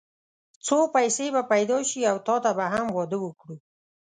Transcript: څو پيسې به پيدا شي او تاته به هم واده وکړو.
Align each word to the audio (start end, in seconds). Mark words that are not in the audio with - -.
څو 0.65 0.77
پيسې 0.95 1.25
به 1.33 1.41
پيدا 1.51 1.77
شي 1.89 2.01
او 2.11 2.17
تاته 2.27 2.51
به 2.57 2.65
هم 2.73 2.87
واده 2.97 3.17
وکړو. 3.21 3.55